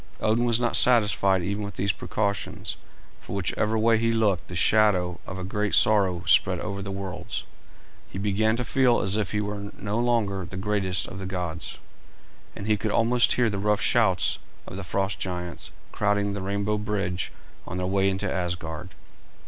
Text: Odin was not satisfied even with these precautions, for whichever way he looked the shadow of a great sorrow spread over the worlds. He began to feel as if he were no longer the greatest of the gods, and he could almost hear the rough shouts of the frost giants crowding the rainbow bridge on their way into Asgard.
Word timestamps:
Odin 0.19 0.45
was 0.45 0.59
not 0.59 0.75
satisfied 0.75 1.43
even 1.43 1.63
with 1.63 1.75
these 1.75 1.91
precautions, 1.91 2.75
for 3.19 3.33
whichever 3.35 3.77
way 3.77 3.99
he 3.99 4.11
looked 4.11 4.47
the 4.47 4.55
shadow 4.55 5.19
of 5.27 5.37
a 5.37 5.43
great 5.43 5.75
sorrow 5.75 6.23
spread 6.25 6.59
over 6.59 6.81
the 6.81 6.89
worlds. 6.89 7.43
He 8.09 8.17
began 8.17 8.55
to 8.55 8.65
feel 8.65 9.01
as 9.01 9.15
if 9.15 9.31
he 9.31 9.41
were 9.41 9.69
no 9.77 9.99
longer 9.99 10.43
the 10.43 10.57
greatest 10.57 11.07
of 11.07 11.19
the 11.19 11.27
gods, 11.27 11.77
and 12.55 12.65
he 12.65 12.77
could 12.77 12.89
almost 12.89 13.33
hear 13.33 13.47
the 13.47 13.59
rough 13.59 13.79
shouts 13.81 14.39
of 14.65 14.75
the 14.75 14.83
frost 14.83 15.19
giants 15.19 15.69
crowding 15.91 16.33
the 16.33 16.41
rainbow 16.41 16.79
bridge 16.79 17.31
on 17.67 17.77
their 17.77 17.85
way 17.85 18.09
into 18.09 18.27
Asgard. 18.27 18.95